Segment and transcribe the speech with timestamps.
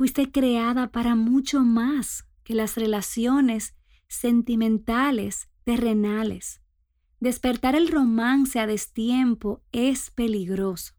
[0.00, 3.74] fuiste creada para mucho más que las relaciones
[4.08, 6.62] sentimentales terrenales.
[7.18, 10.94] Despertar el romance a destiempo es peligroso,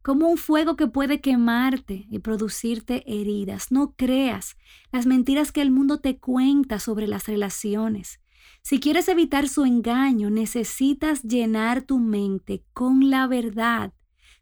[0.00, 3.72] como un fuego que puede quemarte y producirte heridas.
[3.72, 4.56] No creas
[4.90, 8.20] las mentiras que el mundo te cuenta sobre las relaciones.
[8.62, 13.92] Si quieres evitar su engaño, necesitas llenar tu mente con la verdad.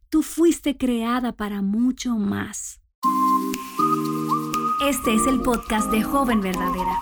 [0.09, 2.81] Tú fuiste creada para mucho más.
[4.81, 6.99] Este es el podcast de Joven Verdadera.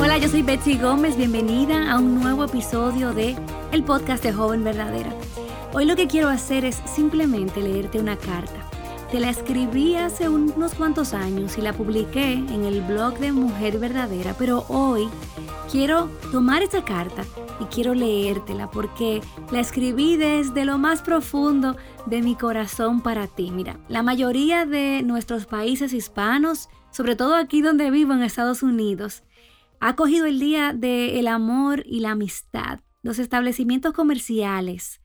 [0.00, 3.34] Hola, yo soy Betsy Gómez, bienvenida a un nuevo episodio de
[3.72, 5.12] el podcast de Joven Verdadera.
[5.72, 8.63] Hoy lo que quiero hacer es simplemente leerte una carta.
[9.10, 13.78] Te la escribí hace unos cuantos años y la publiqué en el blog de Mujer
[13.78, 15.08] Verdadera, pero hoy
[15.70, 17.24] quiero tomar esa carta
[17.60, 19.20] y quiero leértela porque
[19.52, 23.52] la escribí desde lo más profundo de mi corazón para ti.
[23.52, 29.22] Mira, la mayoría de nuestros países hispanos, sobre todo aquí donde vivo en Estados Unidos,
[29.78, 32.80] ha cogido el día del amor y la amistad.
[33.02, 35.03] Los establecimientos comerciales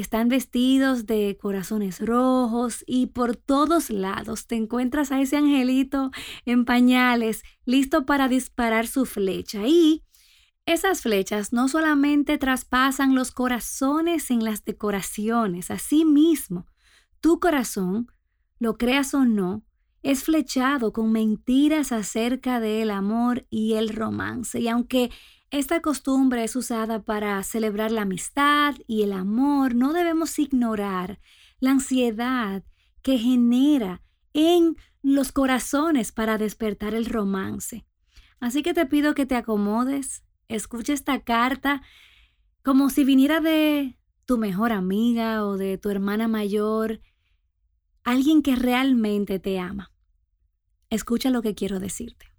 [0.00, 6.10] están vestidos de corazones rojos y por todos lados te encuentras a ese angelito
[6.44, 9.66] en pañales, listo para disparar su flecha.
[9.66, 10.04] Y
[10.66, 15.70] esas flechas no solamente traspasan los corazones en las decoraciones,
[16.04, 16.66] mismo,
[17.20, 18.08] tu corazón,
[18.58, 19.64] lo creas o no,
[20.02, 24.60] es flechado con mentiras acerca del amor y el romance.
[24.60, 25.10] Y aunque
[25.50, 31.20] esta costumbre es usada para celebrar la amistad y el amor, no debemos ignorar
[31.60, 32.64] la ansiedad
[33.02, 37.86] que genera en los corazones para despertar el romance.
[38.40, 41.82] Así que te pido que te acomodes, escucha esta carta
[42.62, 47.00] como si viniera de tu mejor amiga o de tu hermana mayor,
[48.02, 49.92] alguien que realmente te ama.
[50.90, 52.35] Escucha lo que quiero decirte.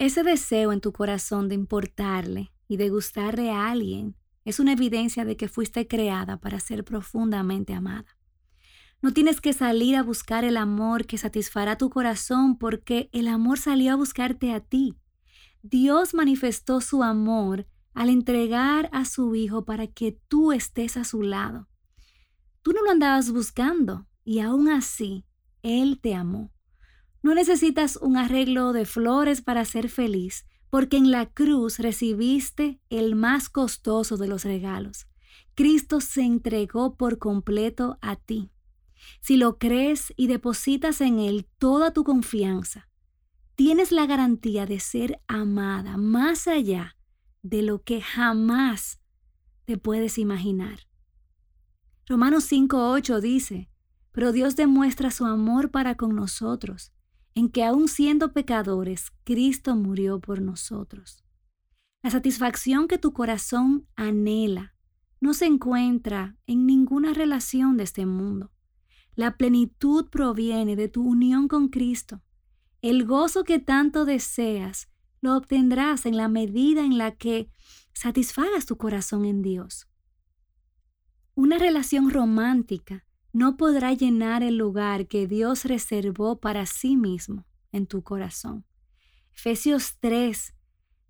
[0.00, 4.16] Ese deseo en tu corazón de importarle y de gustarle a alguien
[4.46, 8.06] es una evidencia de que fuiste creada para ser profundamente amada.
[9.02, 13.58] No tienes que salir a buscar el amor que satisfará tu corazón porque el amor
[13.58, 14.96] salió a buscarte a ti.
[15.60, 21.20] Dios manifestó su amor al entregar a su Hijo para que tú estés a su
[21.20, 21.68] lado.
[22.62, 25.26] Tú no lo andabas buscando y aún así
[25.62, 26.50] Él te amó.
[27.22, 33.14] No necesitas un arreglo de flores para ser feliz, porque en la cruz recibiste el
[33.14, 35.06] más costoso de los regalos.
[35.54, 38.50] Cristo se entregó por completo a ti.
[39.20, 42.88] Si lo crees y depositas en Él toda tu confianza,
[43.54, 46.96] tienes la garantía de ser amada más allá
[47.42, 49.00] de lo que jamás
[49.64, 50.86] te puedes imaginar.
[52.06, 53.70] Romanos 5.8 dice,
[54.12, 56.92] pero Dios demuestra su amor para con nosotros,
[57.34, 61.24] en que aun siendo pecadores, Cristo murió por nosotros.
[62.02, 64.74] La satisfacción que tu corazón anhela
[65.20, 68.50] no se encuentra en ninguna relación de este mundo.
[69.14, 72.22] La plenitud proviene de tu unión con Cristo.
[72.80, 74.88] El gozo que tanto deseas
[75.20, 77.50] lo obtendrás en la medida en la que
[77.92, 79.86] satisfagas tu corazón en Dios.
[81.34, 87.86] Una relación romántica no podrá llenar el lugar que Dios reservó para sí mismo en
[87.86, 88.64] tu corazón.
[89.34, 90.54] Efesios 3,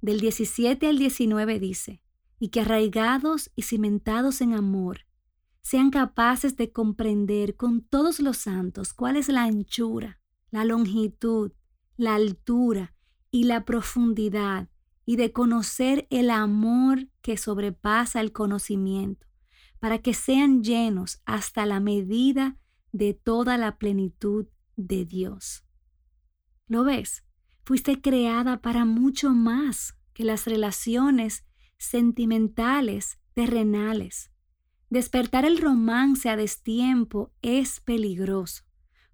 [0.02, 2.02] del 17 al 19 dice,
[2.38, 5.06] y que arraigados y cimentados en amor,
[5.62, 10.20] sean capaces de comprender con todos los santos cuál es la anchura,
[10.50, 11.52] la longitud,
[11.96, 12.94] la altura
[13.30, 14.68] y la profundidad,
[15.04, 19.26] y de conocer el amor que sobrepasa el conocimiento,
[19.80, 22.56] para que sean llenos hasta la medida
[22.92, 24.46] de toda la plenitud
[24.76, 25.64] de Dios.
[26.68, 27.24] ¿Lo ves?
[27.64, 31.44] Fuiste creada para mucho más que las relaciones
[31.78, 34.30] sentimentales terrenales.
[34.88, 38.64] Despertar el romance a destiempo es peligroso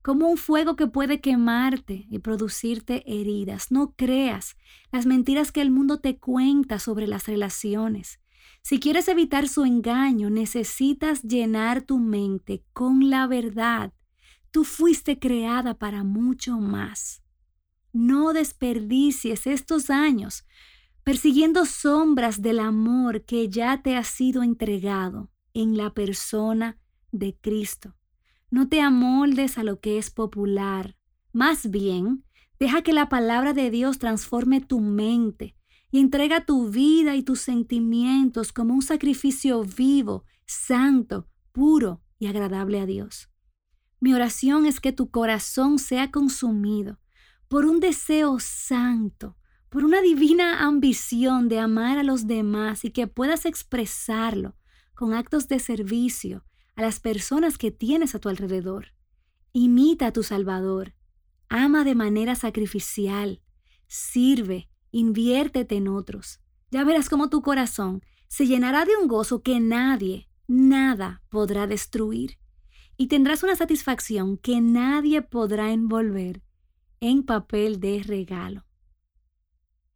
[0.07, 3.73] como un fuego que puede quemarte y producirte heridas.
[3.73, 4.57] No creas
[4.93, 8.21] las mentiras que el mundo te cuenta sobre las relaciones.
[8.63, 13.93] Si quieres evitar su engaño, necesitas llenar tu mente con la verdad.
[14.51, 17.23] Tú fuiste creada para mucho más.
[17.93, 20.45] No desperdicies estos años
[21.07, 26.79] persiguiendo sombras del amor que ya te ha sido entregado en la persona
[27.13, 27.95] de Cristo.
[28.51, 30.97] No te amoldes a lo que es popular.
[31.33, 32.25] Más bien,
[32.59, 35.56] deja que la palabra de Dios transforme tu mente.
[35.91, 42.81] Y entrega tu vida y tus sentimientos como un sacrificio vivo, santo, puro y agradable
[42.81, 43.31] a Dios.
[44.01, 47.01] Mi oración es que tu corazón sea consumido
[47.49, 49.37] por un deseo santo,
[49.69, 54.57] por una divina ambición de amar a los demás y que puedas expresarlo
[54.95, 56.45] con actos de servicio
[56.75, 58.93] a las personas que tienes a tu alrededor.
[59.53, 60.95] Imita a tu Salvador,
[61.49, 63.41] ama de manera sacrificial,
[63.87, 66.41] sirve, inviértete en otros.
[66.71, 72.39] Ya verás cómo tu corazón se llenará de un gozo que nadie, nada podrá destruir.
[72.97, 76.43] Y tendrás una satisfacción que nadie podrá envolver
[77.01, 78.65] en papel de regalo.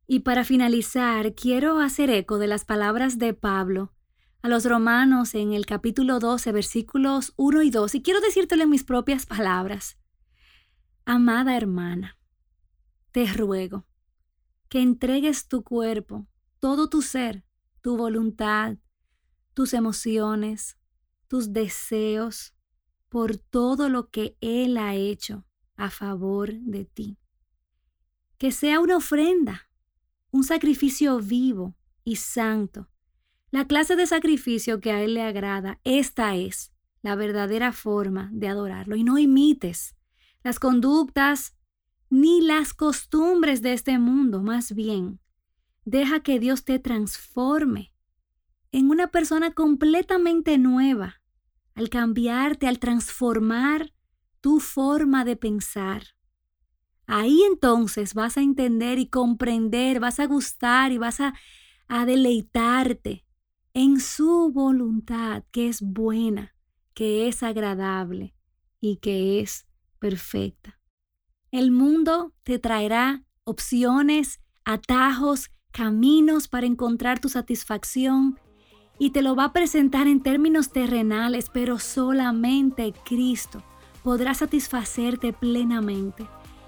[0.07, 3.95] Y para finalizar, quiero hacer eco de las palabras de Pablo
[4.43, 8.71] a los romanos en el capítulo 12, versículos 1 y 2, y quiero decírtelo en
[8.71, 9.97] mis propias palabras.
[11.07, 12.19] Amada hermana,
[13.13, 13.87] te ruego
[14.71, 16.27] que entregues tu cuerpo,
[16.61, 17.45] todo tu ser,
[17.83, 18.77] tu voluntad,
[19.53, 20.79] tus emociones,
[21.29, 22.55] tus deseos,
[23.09, 25.45] por todo lo que Él ha hecho
[25.77, 27.19] a favor de ti.
[28.39, 29.69] Que sea una ofrenda,
[30.31, 31.75] un sacrificio vivo
[32.05, 32.89] y santo.
[33.51, 36.73] La clase de sacrificio que a Él le agrada, esta es
[37.03, 38.95] la verdadera forma de adorarlo.
[38.95, 39.97] Y no imites
[40.45, 41.57] las conductas
[42.11, 45.21] ni las costumbres de este mundo, más bien,
[45.85, 47.95] deja que Dios te transforme
[48.73, 51.23] en una persona completamente nueva,
[51.75, 53.93] al cambiarte, al transformar
[54.41, 56.03] tu forma de pensar.
[57.07, 61.35] Ahí entonces vas a entender y comprender, vas a gustar y vas a,
[62.07, 63.25] deleitarte
[63.75, 66.55] en su voluntad que es buena,
[66.95, 68.37] que es agradable
[68.81, 69.67] y que es
[69.99, 70.80] perfecta.
[71.53, 78.39] El mundo te traerá opciones, atajos, caminos para encontrar tu satisfacción
[79.01, 83.65] y te lo va a presentar en términos terrenales, pero solamente Cristo
[84.05, 86.25] podrá satisfacerte plenamente.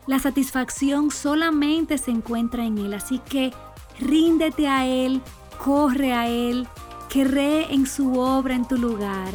[0.08, 3.52] La satisfacción solamente se encuentra en Él, así que
[4.00, 5.22] ríndete a Él,
[5.62, 6.66] corre a Él,
[7.08, 9.32] cree en su obra en tu lugar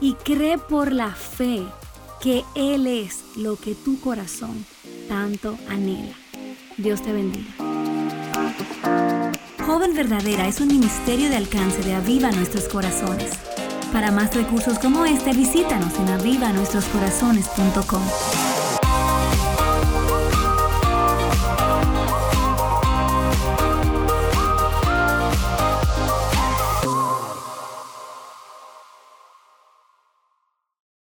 [0.00, 1.62] y cree por la fe
[2.20, 4.64] que Él es lo que tu corazón
[5.08, 6.14] tanto anhela.
[6.76, 7.50] Dios te bendiga.
[9.64, 13.32] Joven Verdadera es un ministerio de alcance de Aviva Nuestros Corazones.
[13.92, 18.47] Para más recursos como este, visítanos en avivanuestroscorazones.com.